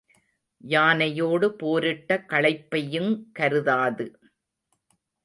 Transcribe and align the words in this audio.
யானையோடு 0.63 1.47
போரிட்ட 1.59 2.17
களைப்பையுங் 2.29 3.11
கருதாது. 3.33 4.07